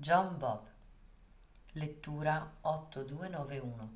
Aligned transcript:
John 0.00 0.38
Bob, 0.38 0.66
lettura 1.72 2.56
8291. 2.62 3.90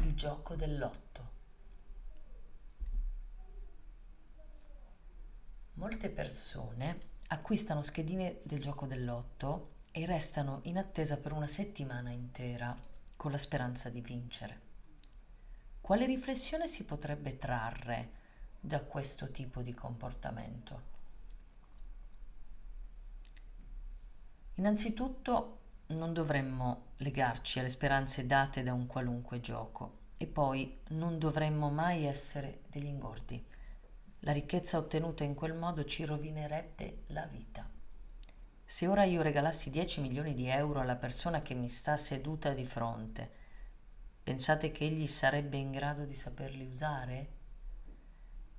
Il 0.00 0.14
gioco 0.14 0.56
dell'otto. 0.56 1.30
Molte 5.74 6.08
persone 6.08 7.00
acquistano 7.26 7.82
schedine 7.82 8.40
del 8.44 8.62
gioco 8.62 8.86
dell'otto 8.86 9.72
e 9.90 10.06
restano 10.06 10.60
in 10.62 10.78
attesa 10.78 11.18
per 11.18 11.32
una 11.32 11.46
settimana 11.46 12.08
intera 12.08 12.74
con 13.14 13.30
la 13.30 13.36
speranza 13.36 13.90
di 13.90 14.00
vincere. 14.00 14.60
Quale 15.82 16.06
riflessione 16.06 16.66
si 16.66 16.84
potrebbe 16.86 17.36
trarre 17.36 18.10
da 18.58 18.80
questo 18.80 19.30
tipo 19.30 19.60
di 19.60 19.74
comportamento? 19.74 20.91
Innanzitutto 24.62 25.58
non 25.86 26.12
dovremmo 26.12 26.90
legarci 26.98 27.58
alle 27.58 27.68
speranze 27.68 28.28
date 28.28 28.62
da 28.62 28.72
un 28.72 28.86
qualunque 28.86 29.40
gioco 29.40 29.98
e 30.16 30.28
poi 30.28 30.78
non 30.90 31.18
dovremmo 31.18 31.68
mai 31.68 32.04
essere 32.04 32.60
degli 32.68 32.86
ingordi. 32.86 33.44
La 34.20 34.30
ricchezza 34.30 34.78
ottenuta 34.78 35.24
in 35.24 35.34
quel 35.34 35.54
modo 35.54 35.84
ci 35.84 36.04
rovinerebbe 36.04 36.98
la 37.08 37.26
vita. 37.26 37.68
Se 38.64 38.86
ora 38.86 39.02
io 39.02 39.20
regalassi 39.20 39.68
10 39.68 40.00
milioni 40.00 40.32
di 40.32 40.46
euro 40.46 40.78
alla 40.78 40.94
persona 40.94 41.42
che 41.42 41.54
mi 41.54 41.68
sta 41.68 41.96
seduta 41.96 42.52
di 42.52 42.64
fronte, 42.64 43.30
pensate 44.22 44.70
che 44.70 44.84
egli 44.84 45.08
sarebbe 45.08 45.56
in 45.56 45.72
grado 45.72 46.04
di 46.04 46.14
saperli 46.14 46.64
usare? 46.64 47.30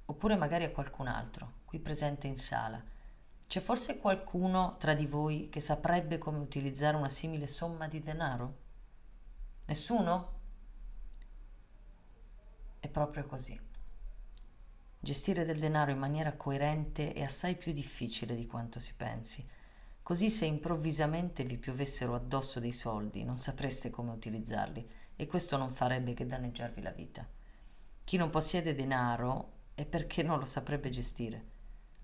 Oppure 0.08 0.36
magari 0.36 0.66
a 0.66 0.72
qualcun 0.72 1.08
altro, 1.08 1.62
qui 1.64 1.80
presente 1.80 2.28
in 2.28 2.36
sala, 2.36 2.92
c'è 3.54 3.62
forse 3.62 4.00
qualcuno 4.00 4.78
tra 4.80 4.96
di 4.96 5.06
voi 5.06 5.48
che 5.48 5.60
saprebbe 5.60 6.18
come 6.18 6.40
utilizzare 6.40 6.98
una 6.98 7.08
simile 7.08 7.46
somma 7.46 7.88
di 7.88 8.02
denaro? 8.02 8.58
Nessuno? 9.66 10.40
È 12.80 12.88
proprio 12.88 13.28
così. 13.28 13.56
Gestire 15.00 15.46
del 15.46 15.60
denaro 15.60 15.92
in 15.92 16.00
maniera 16.00 16.34
coerente 16.34 17.14
è 17.14 17.22
assai 17.22 17.56
più 17.56 17.72
difficile 17.74 18.36
di 18.36 18.48
quanto 18.48 18.80
si 18.80 18.96
pensi. 18.98 19.48
Così 20.02 20.32
se 20.32 20.46
improvvisamente 20.46 21.44
vi 21.44 21.60
piovessero 21.60 22.16
addosso 22.16 22.60
dei 22.60 22.72
soldi 22.72 23.24
non 23.24 23.38
sapreste 23.38 23.92
come 23.92 24.10
utilizzarli 24.14 24.90
e 25.16 25.28
questo 25.28 25.58
non 25.58 25.70
farebbe 25.70 26.16
che 26.16 26.26
danneggiarvi 26.26 26.82
la 26.82 26.90
vita. 26.90 27.24
Chi 28.04 28.18
non 28.18 28.32
possiede 28.32 28.74
denaro 28.74 29.52
è 29.76 29.86
perché 29.86 30.24
non 30.24 30.40
lo 30.40 30.46
saprebbe 30.46 30.90
gestire. 30.90 31.53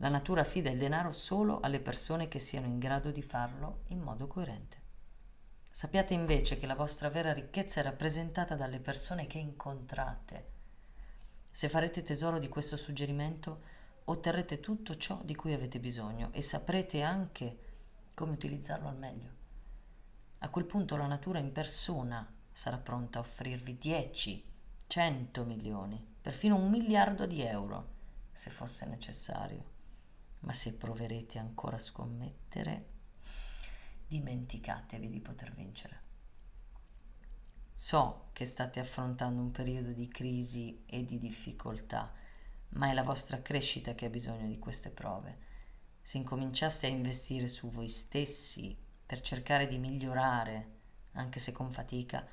La 0.01 0.07
natura 0.07 0.41
affida 0.41 0.69
il 0.69 0.77
denaro 0.77 1.11
solo 1.11 1.59
alle 1.59 1.81
persone 1.81 2.29
che 2.29 2.39
siano 2.39 2.67
in 2.67 2.79
grado 2.79 3.11
di 3.11 3.21
farlo 3.21 3.81
in 3.87 3.99
modo 3.99 4.27
coerente. 4.27 4.77
Sappiate 5.69 6.13
invece 6.13 6.57
che 6.57 6.65
la 6.65 6.75
vostra 6.75 7.09
vera 7.09 7.33
ricchezza 7.33 7.81
è 7.81 7.83
rappresentata 7.83 8.55
dalle 8.55 8.79
persone 8.79 9.27
che 9.27 9.39
incontrate. 9.39 10.51
Se 11.51 11.67
farete 11.67 12.01
tesoro 12.01 12.39
di 12.39 12.47
questo 12.47 12.77
suggerimento, 12.77 13.61
otterrete 14.05 14.61
tutto 14.61 14.95
ciò 14.95 15.21
di 15.21 15.35
cui 15.35 15.51
avete 15.51 15.79
bisogno 15.79 16.29
e 16.31 16.39
saprete 16.39 17.01
anche 17.01 17.57
come 18.13 18.31
utilizzarlo 18.31 18.87
al 18.87 18.97
meglio. 18.97 19.31
A 20.39 20.49
quel 20.49 20.65
punto 20.65 20.95
la 20.95 21.07
natura 21.07 21.39
in 21.39 21.51
persona 21.51 22.25
sarà 22.53 22.77
pronta 22.77 23.19
a 23.19 23.21
offrirvi 23.21 23.77
10, 23.77 24.45
100 24.87 25.43
milioni, 25.43 26.01
perfino 26.21 26.55
un 26.55 26.69
miliardo 26.69 27.25
di 27.25 27.41
euro, 27.41 27.97
se 28.31 28.49
fosse 28.49 28.85
necessario 28.85 29.77
ma 30.41 30.53
se 30.53 30.73
proverete 30.73 31.37
ancora 31.37 31.75
a 31.75 31.79
scommettere, 31.79 32.87
dimenticatevi 34.07 35.09
di 35.09 35.19
poter 35.19 35.53
vincere. 35.53 36.07
So 37.73 38.29
che 38.33 38.45
state 38.45 38.79
affrontando 38.79 39.41
un 39.41 39.51
periodo 39.51 39.91
di 39.91 40.07
crisi 40.07 40.83
e 40.85 41.05
di 41.05 41.17
difficoltà, 41.17 42.11
ma 42.69 42.89
è 42.89 42.93
la 42.93 43.03
vostra 43.03 43.41
crescita 43.41 43.95
che 43.95 44.05
ha 44.05 44.09
bisogno 44.09 44.47
di 44.47 44.59
queste 44.59 44.89
prove. 44.89 45.47
Se 46.01 46.17
incominciaste 46.17 46.87
a 46.87 46.89
investire 46.89 47.47
su 47.47 47.69
voi 47.69 47.87
stessi 47.87 48.77
per 49.05 49.21
cercare 49.21 49.65
di 49.65 49.77
migliorare, 49.77 50.77
anche 51.13 51.39
se 51.39 51.51
con 51.51 51.71
fatica, 51.71 52.27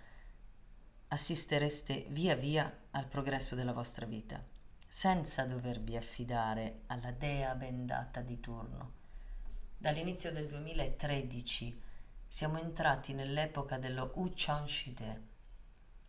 assistereste 1.09 2.07
via 2.11 2.35
via 2.35 2.85
al 2.91 3.07
progresso 3.07 3.55
della 3.55 3.73
vostra 3.73 4.07
vita 4.07 4.55
senza 4.87 5.45
dovervi 5.45 5.97
affidare 5.97 6.83
alla 6.87 7.11
dea 7.11 7.55
bendata 7.55 8.21
di 8.21 8.41
turno. 8.41 8.93
Dall'inizio 9.77 10.33
del 10.33 10.47
2013 10.47 11.83
siamo 12.29 12.59
entrati 12.59 13.13
nell'epoca 13.13 13.79
dello 13.79 14.13
Uchanshide, 14.15 15.23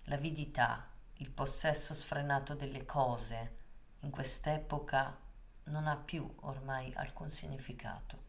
l'avidità, 0.04 0.90
il 1.16 1.30
possesso 1.30 1.94
sfrenato 1.94 2.54
delle 2.54 2.86
cose. 2.86 3.56
In 4.02 4.10
quest'epoca 4.10 5.18
non 5.66 5.88
ha 5.88 5.98
più 5.98 6.32
ormai 6.42 6.94
alcun 6.96 7.30
significato. 7.30 8.26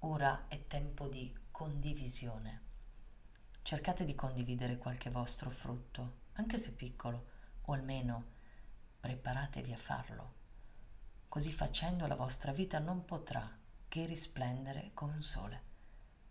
Ora 0.00 0.44
è 0.48 0.66
tempo 0.66 1.08
di 1.08 1.34
condivisione. 1.50 2.62
Cercate 3.62 4.04
di 4.04 4.14
condividere 4.14 4.78
qualche 4.78 5.10
vostro 5.10 5.50
frutto, 5.50 6.24
anche 6.34 6.58
se 6.58 6.72
piccolo, 6.72 7.24
o 7.62 7.72
almeno 7.72 8.34
preparatevi 9.06 9.72
a 9.72 9.76
farlo. 9.76 10.34
Così 11.28 11.52
facendo 11.52 12.08
la 12.08 12.16
vostra 12.16 12.50
vita 12.50 12.80
non 12.80 13.04
potrà 13.04 13.48
che 13.86 14.04
risplendere 14.04 14.90
come 14.94 15.12
un 15.12 15.22
sole. 15.22 15.62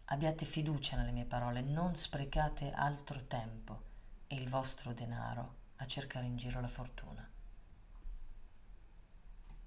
Abbiate 0.08 0.44
fiducia 0.44 0.98
nelle 0.98 1.14
mie 1.14 1.24
parole, 1.24 1.62
non 1.62 1.96
sprecate 1.96 2.72
altro 2.72 3.26
tempo 3.28 3.82
e 4.28 4.36
il 4.36 4.50
vostro 4.50 4.92
denaro 4.92 5.56
a 5.78 5.86
cercare 5.86 6.26
in 6.26 6.36
giro 6.36 6.60
la 6.60 6.68
fortuna. 6.68 7.26